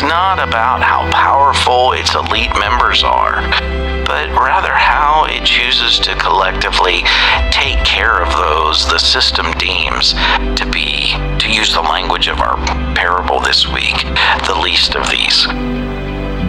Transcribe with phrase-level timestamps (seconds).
[0.00, 3.42] It's not about how powerful its elite members are
[4.06, 7.02] but rather how it chooses to collectively
[7.50, 10.14] take care of those the system deems
[10.58, 12.56] to be, to use the language of our
[12.94, 13.94] parable this week,
[14.46, 15.46] the least of these.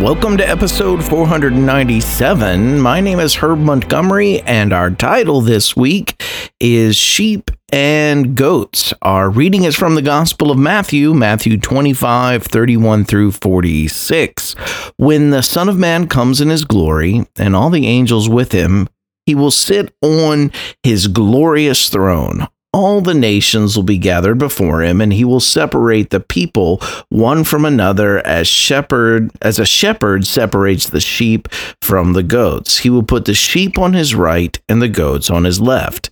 [0.02, 2.80] Welcome to episode 497.
[2.80, 6.24] My name is Herb Montgomery, and our title this week
[6.62, 8.94] is Sheep and Goats.
[9.02, 14.54] Our reading is from the Gospel of Matthew, Matthew 25, 31 through 46.
[14.98, 18.90] When the Son of Man comes in his glory, and all the angels with him,
[19.26, 20.52] he will sit on
[20.84, 26.10] his glorious throne all the nations will be gathered before him and he will separate
[26.10, 26.78] the people
[27.10, 31.50] one from another as shepherd as a shepherd separates the sheep
[31.82, 35.44] from the goats he will put the sheep on his right and the goats on
[35.44, 36.12] his left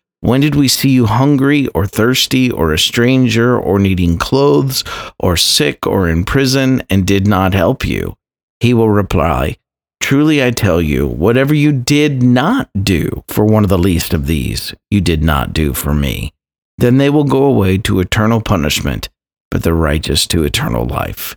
[0.21, 4.83] when did we see you hungry or thirsty or a stranger or needing clothes
[5.19, 8.15] or sick or in prison and did not help you?
[8.59, 9.57] He will reply,
[9.99, 14.27] Truly I tell you, whatever you did not do for one of the least of
[14.27, 16.33] these, you did not do for me.
[16.77, 19.09] Then they will go away to eternal punishment,
[19.49, 21.35] but the righteous to eternal life.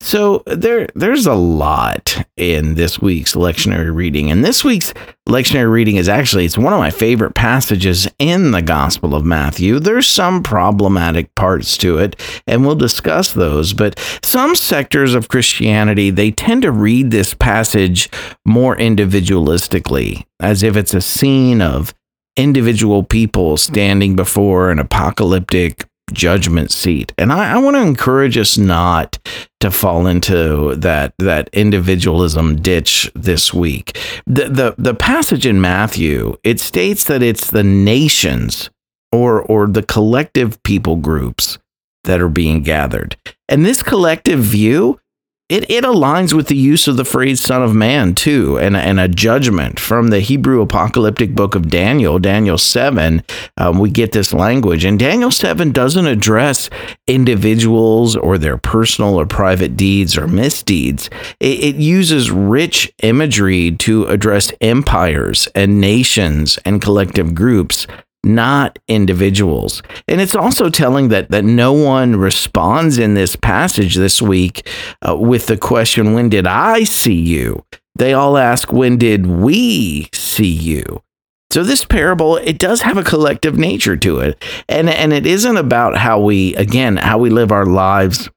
[0.00, 4.30] So there there's a lot in this week's lectionary reading.
[4.30, 4.94] And this week's
[5.28, 9.80] lectionary reading is actually it's one of my favorite passages in the Gospel of Matthew.
[9.80, 16.10] There's some problematic parts to it, and we'll discuss those, but some sectors of Christianity,
[16.10, 18.08] they tend to read this passage
[18.46, 21.92] more individualistically, as if it's a scene of
[22.36, 27.12] individual people standing before an apocalyptic judgment seat.
[27.18, 29.18] And I, I want to encourage us not
[29.60, 33.98] to fall into that that individualism ditch this week.
[34.26, 38.70] The, the the passage in Matthew, it states that it's the nations
[39.12, 41.58] or or the collective people groups
[42.04, 43.16] that are being gathered.
[43.48, 45.00] And this collective view
[45.48, 49.00] it, it aligns with the use of the phrase son of man too and, and
[49.00, 53.22] a judgment from the hebrew apocalyptic book of daniel daniel 7
[53.56, 56.68] um, we get this language and daniel 7 doesn't address
[57.06, 61.08] individuals or their personal or private deeds or misdeeds.
[61.40, 67.86] It, it uses rich imagery to address empires and nations and collective groups
[68.24, 69.82] not individuals.
[70.06, 74.68] And it's also telling that that no one responds in this passage this week
[75.06, 77.64] uh, with the question, "When did I see you?"
[77.96, 81.02] They all ask, "When did we see you?"
[81.50, 84.44] So this parable, it does have a collective nature to it.
[84.68, 88.28] And and it isn't about how we again, how we live our lives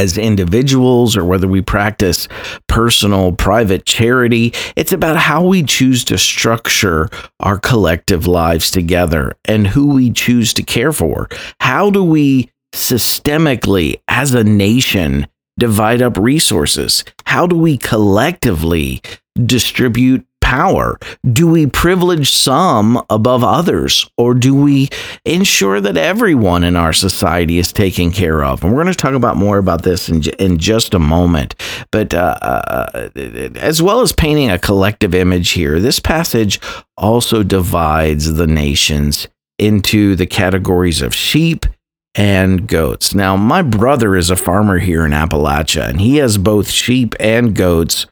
[0.00, 2.26] as individuals or whether we practice
[2.66, 4.54] personal, private charity.
[4.74, 10.54] It's about how we choose to structure our collective lives together and who we choose
[10.54, 11.28] to care for.
[11.60, 15.26] How do we systemically, as a nation,
[15.58, 17.04] divide up resources?
[17.26, 19.02] How do we collectively
[19.44, 20.98] distribute power?
[21.32, 24.88] Do we privilege some above others, or do we
[25.24, 28.64] ensure that everyone in our society is taken care of?
[28.64, 31.54] And we're going to talk about more about this in, in just a moment.
[31.92, 33.10] But uh, uh,
[33.54, 36.58] as well as painting a collective image here, this passage
[36.96, 41.64] also divides the nations into the categories of sheep
[42.16, 43.14] and goats.
[43.14, 47.54] Now, my brother is a farmer here in Appalachia, and he has both sheep and
[47.54, 48.06] goats,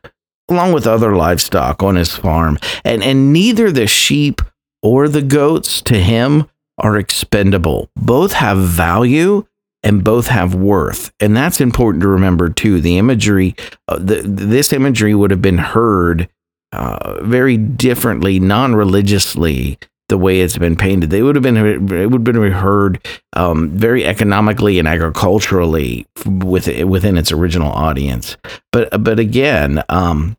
[0.48, 2.58] along with other livestock on his farm.
[2.84, 4.40] And, and neither the sheep
[4.82, 6.48] or the goats to him
[6.78, 7.90] are expendable.
[7.96, 9.46] Both have value
[9.82, 11.12] and both have worth.
[11.20, 12.80] And that's important to remember too.
[12.80, 13.54] The imagery,
[13.86, 16.28] uh, the, this imagery would have been heard
[16.72, 19.78] uh, very differently, non religiously
[20.08, 21.10] the way it's been painted.
[21.10, 27.16] They would have been it would have been reheard um, very economically and agriculturally within
[27.16, 28.36] its original audience.
[28.72, 30.36] But but again, um,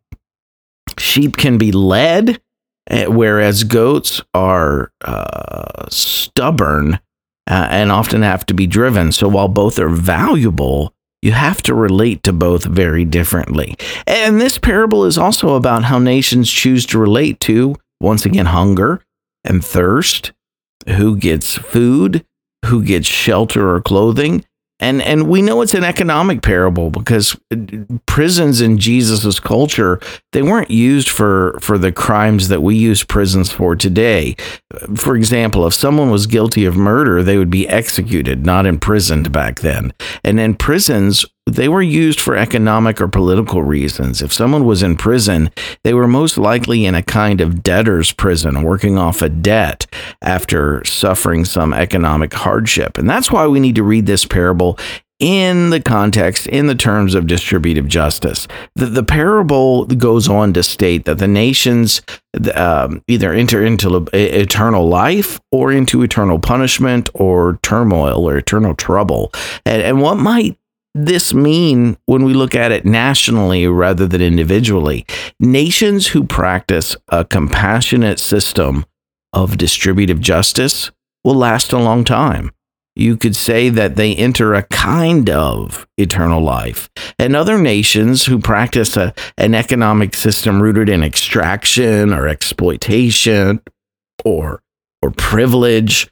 [0.97, 2.41] sheep can be led,
[2.89, 6.95] eh, whereas goats are uh, stubborn
[7.47, 9.11] uh, and often have to be driven.
[9.11, 13.75] So while both are valuable, you have to relate to both very differently.
[14.07, 19.03] And this parable is also about how nations choose to relate to once again hunger
[19.49, 20.31] and thirst,
[20.87, 22.25] who gets food,
[22.65, 24.45] who gets shelter or clothing.
[24.81, 27.37] And, and we know it's an economic parable because
[28.05, 29.99] prisons in Jesus's culture
[30.31, 34.37] they weren't used for for the crimes that we use prisons for today.
[34.95, 39.59] For example, if someone was guilty of murder, they would be executed, not imprisoned back
[39.59, 39.91] then.
[40.23, 41.25] And in prisons
[41.55, 44.21] they were used for economic or political reasons.
[44.21, 45.51] If someone was in prison,
[45.83, 49.85] they were most likely in a kind of debtor's prison, working off a debt
[50.21, 52.97] after suffering some economic hardship.
[52.97, 54.77] And that's why we need to read this parable
[55.19, 58.47] in the context, in the terms of distributive justice.
[58.75, 62.01] The, the parable goes on to state that the nations
[62.55, 69.33] um, either enter into eternal life or into eternal punishment or turmoil or eternal trouble.
[69.65, 70.57] And, and what might
[70.95, 75.05] this mean when we look at it nationally rather than individually?
[75.39, 78.85] Nations who practice a compassionate system
[79.33, 80.91] of distributive justice
[81.23, 82.51] will last a long time.
[82.95, 86.89] You could say that they enter a kind of eternal life.
[87.17, 93.61] And other nations who practice a, an economic system rooted in extraction or exploitation
[94.25, 94.61] or,
[95.01, 96.09] or privilege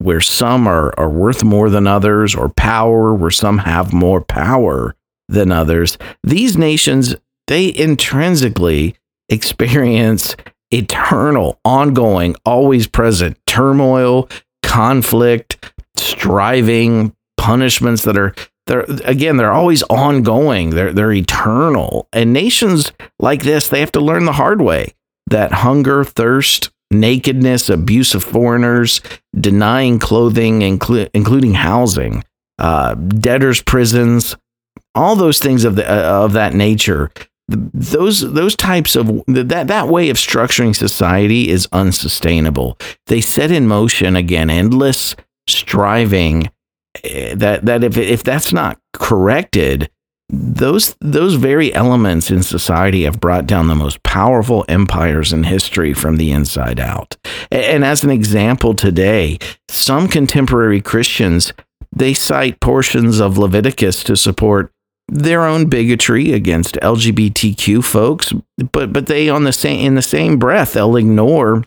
[0.00, 4.96] where some are, are worth more than others, or power where some have more power
[5.28, 7.14] than others, these nations,
[7.46, 8.96] they intrinsically
[9.28, 10.36] experience
[10.70, 14.28] eternal, ongoing, always present turmoil,
[14.62, 18.34] conflict, striving, punishments that are
[18.66, 20.70] they're again they're always ongoing.
[20.70, 22.08] They're they're eternal.
[22.12, 24.94] And nations like this they have to learn the hard way
[25.26, 29.00] that hunger thirst nakedness, abuse of foreigners,
[29.38, 32.24] denying clothing, inclu- including housing,
[32.58, 34.36] uh, debtors' prisons,
[34.94, 37.10] all those things of the uh, of that nature.
[37.48, 42.78] Those those types of that that way of structuring society is unsustainable.
[43.06, 45.16] They set in motion again endless
[45.48, 46.50] striving.
[47.02, 49.90] Eh, that that if if that's not corrected,
[50.32, 55.92] those those very elements in society have brought down the most powerful empires in history
[55.92, 57.16] from the inside out.
[57.50, 59.38] And as an example today,
[59.68, 61.52] some contemporary Christians
[61.92, 64.72] they cite portions of Leviticus to support
[65.08, 68.32] their own bigotry against LGBTQ folks,
[68.72, 71.64] but but they on the same in the same breath they'll ignore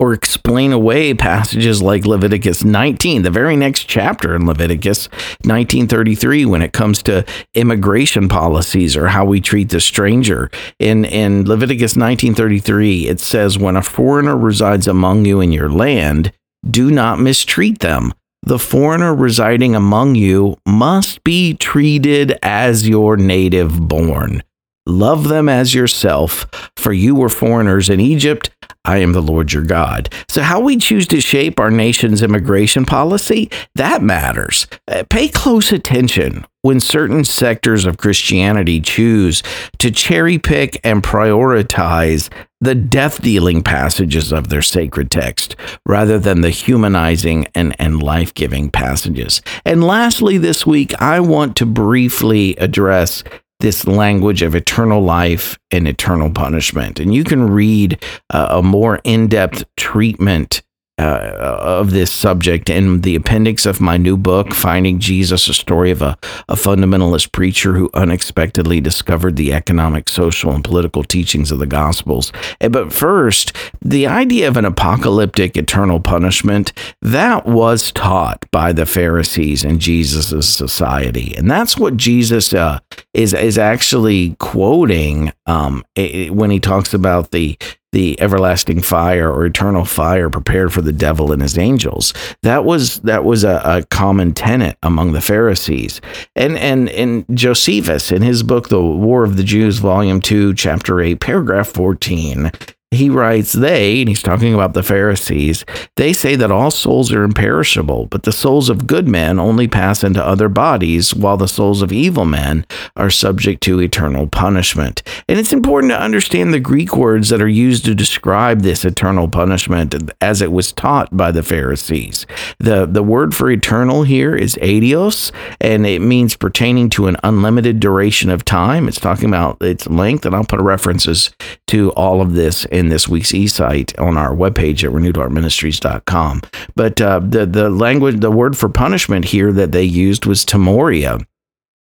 [0.00, 5.08] or explain away passages like Leviticus 19, the very next chapter in Leviticus
[5.44, 10.50] 1933, when it comes to immigration policies or how we treat the stranger.
[10.78, 16.32] In, in Leviticus 1933, it says, When a foreigner resides among you in your land,
[16.68, 18.14] do not mistreat them.
[18.42, 24.42] The foreigner residing among you must be treated as your native born.
[24.86, 28.50] Love them as yourself, for you were foreigners in Egypt.
[28.84, 30.12] I am the Lord your God.
[30.28, 34.66] So, how we choose to shape our nation's immigration policy, that matters.
[34.88, 39.42] Uh, pay close attention when certain sectors of Christianity choose
[39.78, 45.56] to cherry pick and prioritize the death dealing passages of their sacred text
[45.86, 49.40] rather than the humanizing and, and life giving passages.
[49.64, 53.24] And lastly, this week, I want to briefly address
[53.60, 56.98] this language of eternal life and eternal punishment.
[56.98, 60.62] And you can read uh, a more in depth treatment
[61.00, 65.90] uh, of this subject in the appendix of my new book, Finding Jesus, a story
[65.90, 71.58] of a, a fundamentalist preacher who unexpectedly discovered the economic, social, and political teachings of
[71.58, 72.32] the Gospels.
[72.60, 78.86] Eh, but first, the idea of an apocalyptic eternal punishment that was taught by the
[78.86, 82.78] Pharisees in Jesus' society, and that's what Jesus uh,
[83.14, 87.56] is is actually quoting um, when he talks about the
[87.92, 92.14] the everlasting fire or eternal fire prepared for the devil and his angels.
[92.42, 96.00] That was that was a, a common tenet among the Pharisees.
[96.36, 101.00] And and and Josephus in his book The War of the Jews volume 2 chapter
[101.00, 102.52] 8 paragraph 14
[102.92, 105.64] he writes, They, and he's talking about the Pharisees,
[105.96, 110.02] they say that all souls are imperishable, but the souls of good men only pass
[110.02, 112.66] into other bodies, while the souls of evil men
[112.96, 115.04] are subject to eternal punishment.
[115.28, 119.28] And it's important to understand the Greek words that are used to describe this eternal
[119.28, 122.26] punishment as it was taught by the Pharisees.
[122.58, 125.30] The, the word for eternal here is aidios,
[125.60, 128.88] and it means pertaining to an unlimited duration of time.
[128.88, 131.30] It's talking about its length, and I'll put references
[131.70, 136.42] to all of this in this week's e-Sight on our webpage at renewedheartministries.com.
[136.74, 141.24] But uh, the the language, the word for punishment here that they used was timoria.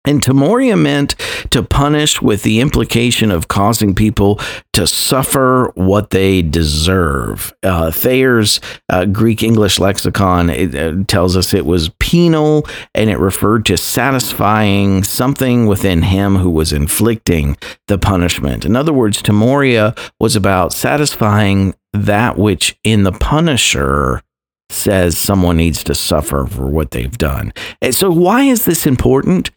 [0.06, 1.16] And Timoria meant
[1.52, 4.40] to punish with the implication of causing people
[4.74, 7.54] to suffer what they deserve.
[7.64, 12.66] Uh, Thayer's uh, Greek English lexicon it, uh, tells us it was penal
[12.96, 18.64] and it referred to satisfying something within him who was inflicting the punishment.
[18.64, 24.22] In other words, Timoria was about satisfying that which in the punisher
[24.70, 27.52] says someone needs to suffer for what they've done.
[27.82, 29.50] And so, why is this important?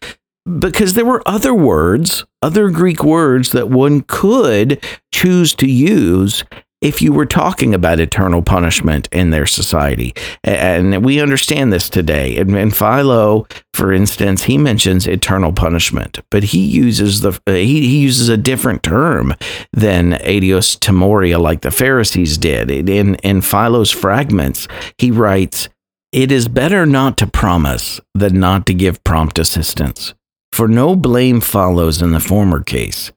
[0.45, 6.43] Because there were other words, other Greek words that one could choose to use
[6.83, 10.13] if you were talking about eternal punishment in their society.
[10.43, 12.35] And we understand this today.
[12.35, 17.99] And, Philo, for instance, he mentions eternal punishment, but he uses the uh, he, he
[17.99, 19.33] uses a different term
[19.71, 22.69] than aidios timoria like the Pharisees did.
[22.69, 25.69] In in Philo's fragments, he writes,
[26.11, 30.13] "It is better not to promise than not to give prompt assistance."
[30.53, 33.11] For no blame follows in the former case,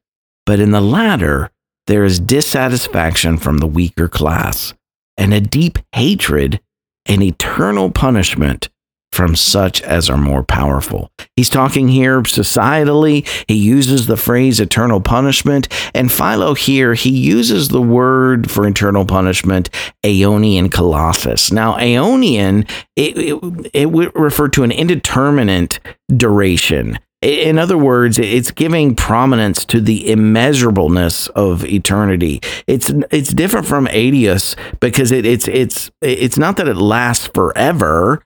[0.47, 1.51] but in the latter,
[1.87, 4.73] there is dissatisfaction from the weaker class,
[5.19, 6.61] and a deep hatred
[7.05, 8.71] and eternal punishment
[9.13, 11.11] from such as are more powerful.
[11.37, 13.29] He's talking here societally.
[13.49, 15.69] He uses the phrase eternal punishment.
[15.95, 19.69] And Philo here, he uses the word for eternal punishment,
[20.03, 21.53] Aeonian Kolasis.
[21.53, 25.81] Now, Aeonian, it, it, it would refer to an indeterminate
[26.15, 26.99] duration.
[27.27, 32.41] In other words, it's giving prominence to the immeasurableness of eternity.
[32.69, 38.23] It's it's different from Aidios because it, it's it's it's not that it lasts forever,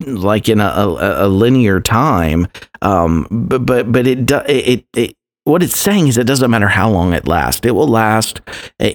[0.00, 2.48] like in a, a, a linear time.
[2.80, 6.90] Um, but but but it it it what it's saying is it doesn't matter how
[6.90, 7.64] long it lasts.
[7.64, 8.40] It will last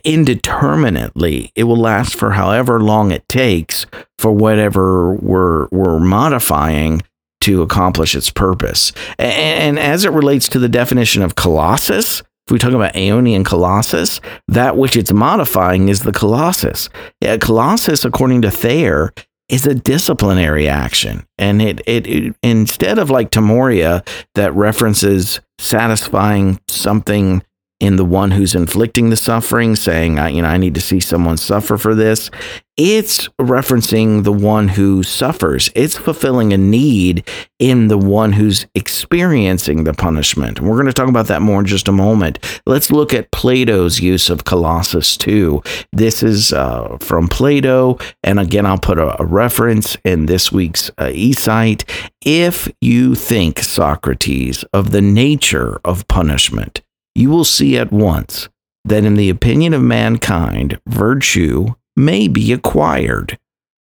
[0.04, 1.54] indeterminately.
[1.56, 3.86] It will last for however long it takes
[4.20, 7.02] for whatever we're we're modifying
[7.48, 8.92] to accomplish its purpose.
[9.18, 14.22] And, as it relates to the definition of kolasis, if we talk about Aeonian Kolasis,
[14.48, 16.88] that which it's modifying is the Kolasis.
[17.20, 19.14] Yeah, kolasis, according to Thayer,
[19.50, 21.26] is a disciplinary action.
[21.38, 27.44] And it, it, it, instead of like Timoria that references satisfying something
[27.80, 31.00] in the one who's inflicting the suffering, saying, I, you know, I need to see
[31.00, 32.32] someone suffer for this.
[32.76, 35.70] It's referencing the one who suffers.
[35.74, 40.60] It's fulfilling a need in the one who's experiencing the punishment.
[40.60, 42.38] And we're going to talk about that more in just a moment.
[42.68, 45.64] Let's look at Plato's use of Kolasis too.
[45.92, 47.98] This is uh, from Plato.
[48.24, 51.84] And again, I'll put a, a reference in this week's uh, e Sight.
[52.24, 56.82] If you think, Socrates, of the nature of punishment,
[57.18, 58.48] you will see at once
[58.86, 63.38] that in the opinion of mankind, virtue may be acquired.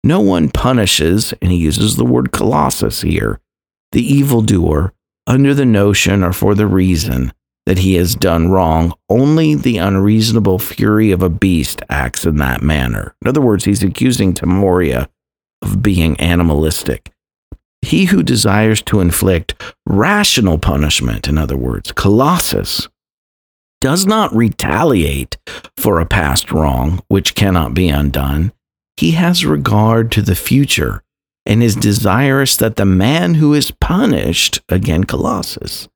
[0.02, 3.40] No one punishes, and he uses the word kolasis here,
[3.92, 4.92] the evildoer
[5.26, 7.32] under the notion or for the reason
[7.66, 8.94] that he has done wrong.
[9.10, 13.14] Only the unreasonable fury of a beast acts in that manner.
[13.20, 15.08] In other words, he's accusing Timoria
[15.60, 17.12] of being animalistic.
[17.82, 22.88] He who desires to inflict rational punishment, in other words, kolasis,
[23.80, 25.36] does not retaliate
[25.76, 28.52] for a past wrong which cannot be undone.
[28.96, 31.02] He has regard to the future
[31.46, 35.88] and is desirous that the man who is punished, again, Kolasis,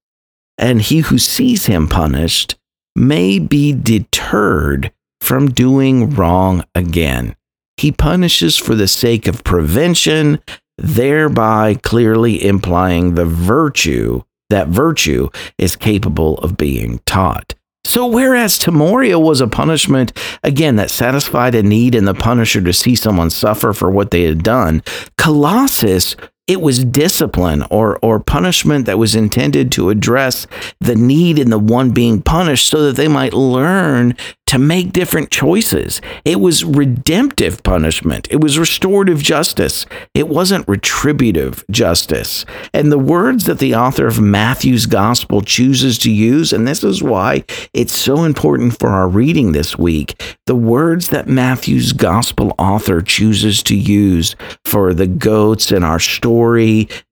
[0.57, 2.57] and he who sees him punished
[2.95, 7.35] may be deterred from doing wrong again.
[7.77, 10.39] he punishes for the sake of prevention,
[10.79, 17.55] thereby clearly implying the virtue that virtue is capable of being taught.
[17.85, 20.13] So, whereas Timoria was a punishment,
[20.43, 24.23] again, that satisfied a need in the punisher to see someone suffer for what they
[24.23, 24.81] had done,
[25.19, 26.17] Kolasis
[26.49, 30.47] it was discipline or, or punishment that was intended to address
[30.81, 35.31] the need in the one being punished so that they might learn to make different
[35.31, 36.01] choices.
[36.25, 42.45] It was redemptive punishment, it was restorative justice, it wasn't retributive justice.
[42.75, 47.03] And the words that the author of Matthew's gospel chooses to use, and this is
[47.03, 53.01] why it's so important for our reading this week, the words that Matthew's gospel author
[53.01, 54.35] chooses to use
[54.67, 56.32] for the goats in our story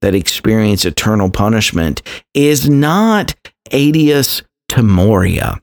[0.01, 2.03] that experience eternal punishment
[2.35, 3.35] is not
[3.71, 5.61] Aidios Timoria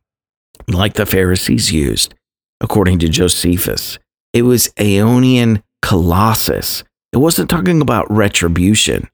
[0.68, 2.14] like the Pharisees used,
[2.62, 4.00] according to Josephus.
[4.34, 6.84] It was Aeonian kolasis.
[7.14, 9.10] It wasn't talking about retribution,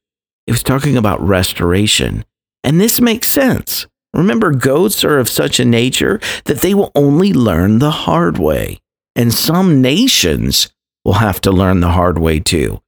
[0.47, 2.25] it was talking about restoration.
[2.65, 3.87] And this makes sense.
[4.13, 8.79] Remember, goats are of such a nature that they will only learn the hard way.
[9.15, 10.69] And some nations
[11.03, 12.82] will have to learn the hard way too.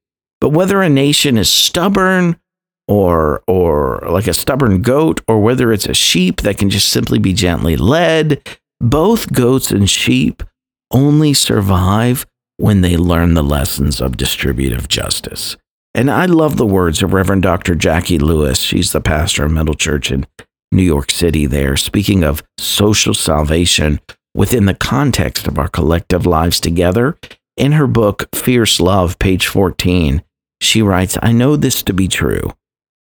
[0.46, 2.40] But whether a nation is stubborn
[2.88, 7.18] or or like a stubborn goat or whether it's a sheep that can just simply
[7.18, 8.48] be gently led
[8.80, 10.44] both goats and sheep
[10.92, 15.58] only survive when they learn the lessons of distributive justice.
[15.96, 18.60] And i love the words of reverend dr jacqui lewis.
[18.60, 20.28] She's the pastor of middle church in
[20.72, 24.00] new york city there speaking of social salvation
[24.36, 27.18] within the context of our collective lives together.
[27.58, 30.22] In her book fierce love page 14
[30.66, 32.52] she writes i know this to be true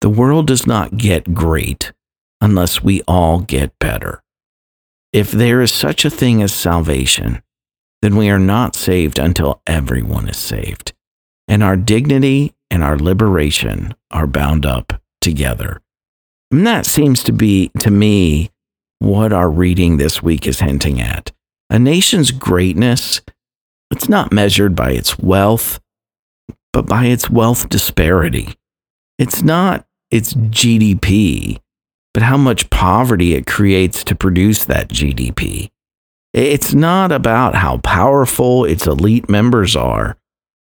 [0.02, 1.92] the world does not get great
[2.42, 4.22] unless we all get better.
[5.12, 7.42] If there is such a thing as salvation,
[8.02, 10.94] then we are not saved until everyone is saved.
[11.48, 15.82] And our dignity and our liberation are bound up together.
[16.52, 18.52] And that seems to be, to me,
[19.00, 21.32] what our reading this week is hinting at.
[21.70, 23.22] A nation's greatness,
[23.90, 25.80] it's not measured by its wealth,
[26.76, 28.54] but by its wealth disparity.
[29.18, 31.62] It's not its GDP,
[32.14, 35.72] but how much poverty it creates to produce that GDP.
[36.34, 40.18] It's not about how powerful its elite members are,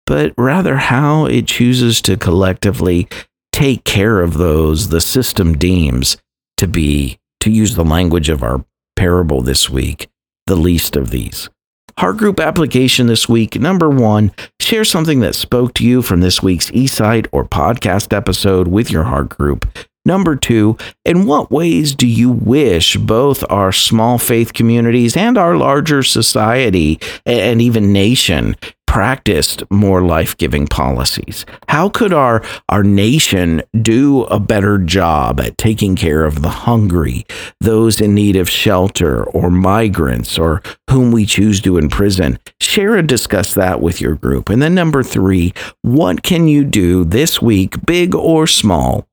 [0.04, 3.08] but rather how it chooses to collectively
[3.50, 6.18] take care of those the system deems
[6.58, 8.62] to be, to use the language of our
[8.94, 10.08] parable this week,
[10.44, 11.48] the least of these.
[11.96, 13.58] Heart group application this week.
[13.60, 18.66] Number one, share something that spoke to you from this week's eSight or podcast episode
[18.66, 19.68] with your heart group.
[20.06, 25.56] Number two, in what ways do you wish both our small faith communities and our
[25.56, 31.46] larger society and even nation practiced more life giving policies?
[31.68, 37.24] How could our, our nation do a better job at taking care of the hungry,
[37.60, 42.38] those in need of shelter, or migrants, or whom we choose to imprison?
[42.60, 44.50] Share and discuss that with your group.
[44.50, 49.08] And then, number three, what can you do this week, big or small?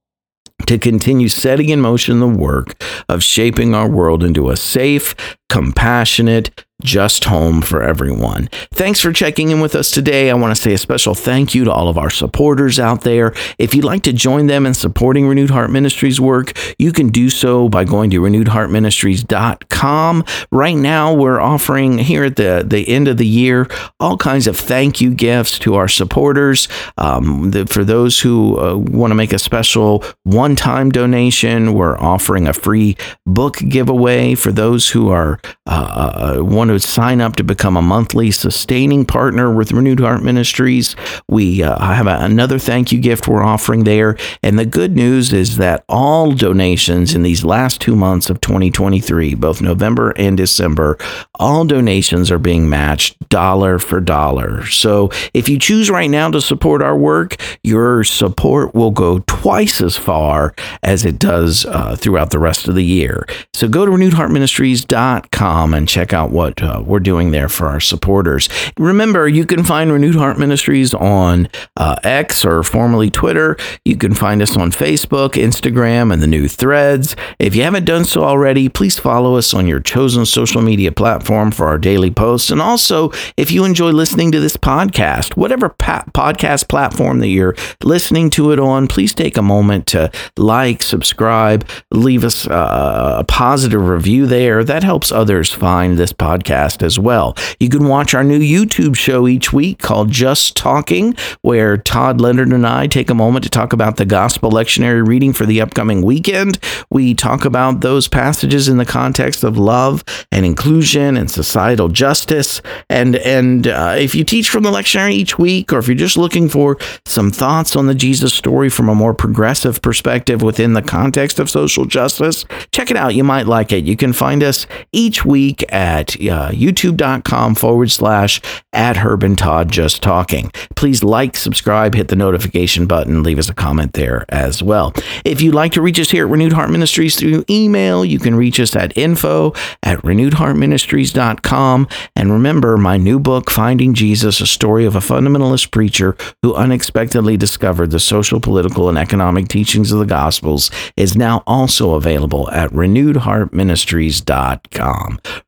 [0.72, 5.14] To continue setting in motion the work of shaping our world into a safe,
[5.52, 8.50] compassionate, just home for everyone.
[8.74, 10.30] Thanks for checking in with us today.
[10.30, 13.34] I want to say a special thank you to all of our supporters out there.
[13.58, 17.30] If you'd like to join them in supporting Renewed Heart Ministries work, you can do
[17.30, 20.26] so by going to renewedheartministries.com.
[20.52, 23.68] Right now, we're offering here at the, the end of the year
[24.00, 26.68] all kinds of thank you gifts to our supporters.
[26.98, 31.98] Um, the, for those who uh, want to make a special one time donation, we're
[31.98, 37.36] offering a free book giveaway for those who are uh, uh want to sign up
[37.36, 40.96] to become a monthly sustaining partner with Renewed Heart Ministries,
[41.28, 44.18] we uh, have a, another thank you gift we're offering there.
[44.44, 49.36] And the good news is that all donations in these last two months of 2023,
[49.36, 50.98] both November and December,
[51.36, 54.66] all donations are being matched dollar for dollar.
[54.68, 59.82] So if you choose right now to support our work, your support will go twice
[59.82, 63.26] as far as it does uh, throughout the rest of the year.
[63.54, 68.48] So go to renewedheartministries.com and check out what uh, we're doing there for our supporters.
[68.78, 73.58] Remember, you can find Renewed Heart Ministries on uh, X or formerly Twitter.
[73.84, 77.16] You can find us on Facebook, Instagram, and the new threads.
[77.40, 81.50] If you haven't done so already, please follow us on your chosen social media platform
[81.50, 82.52] for our daily posts.
[82.52, 87.56] And also, if you enjoy listening to this podcast, whatever pa- podcast platform that you're
[87.84, 93.24] listening to it on, please take a moment to like, subscribe, leave us uh, a
[93.24, 94.64] positive review there.
[94.64, 97.38] That helps others find this podcast as well.
[97.60, 102.52] You can watch our new YouTube show each week called Just Talking, where Todd Leonard
[102.52, 106.02] and I take a moment to talk about the gospel lectionary reading for the upcoming
[106.02, 106.58] weekend.
[106.90, 112.60] We talk about those passages in the context of love and inclusion and societal justice.
[112.90, 116.18] And and uh, if you teach from the lectionary each week, or if you're just
[116.18, 120.82] looking for some thoughts on the Jesus story from a more progressive perspective within the
[120.82, 123.14] context of social justice, check it out.
[123.14, 123.84] You might like it.
[123.84, 128.42] You can find us each week at uh, youtube.com forward slash
[128.74, 130.52] at Herb and Todd Just Talking.
[130.76, 134.94] Please like, subscribe, hit the notification button, leave us a comment there as well.
[135.26, 138.36] If you'd like to reach us here at Renewed Heart Ministries through email, you can
[138.36, 141.88] reach us at info at renewedheartministries.com.
[142.16, 147.38] And remember, my new book, Finding Jesus, a story of a fundamentalist preacher who unexpectedly
[147.38, 152.72] discovered the social, political, and economic teachings of the Gospels, is now also available at
[152.72, 154.91] renewedheartministries.com.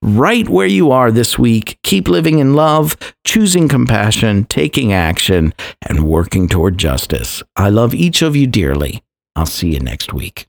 [0.01, 6.08] Right where you are this week, keep living in love, choosing compassion, taking action, and
[6.08, 7.43] working toward justice.
[7.56, 9.03] I love each of you dearly.
[9.36, 10.47] I'll see you next week.